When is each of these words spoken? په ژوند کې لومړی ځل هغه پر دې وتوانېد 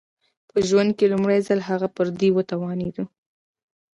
په 0.49 0.57
ژوند 0.67 0.91
کې 0.97 1.11
لومړی 1.13 1.39
ځل 1.47 1.59
هغه 1.69 1.87
پر 1.95 2.07
دې 2.19 2.29
وتوانېد 2.33 2.95